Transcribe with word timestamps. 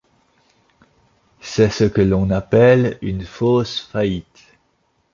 C'est 1.41 1.69
ce 1.69 1.83
que 1.83 2.01
l'on 2.01 2.31
appelle 2.31 2.97
une 3.03 3.23
fausse 3.23 3.79
faillite. 3.79 4.57